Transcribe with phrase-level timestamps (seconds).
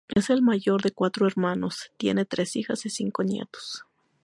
[0.15, 3.85] Es el mayor de cuatro hermanos, tiene tres hijas y cinco nietos.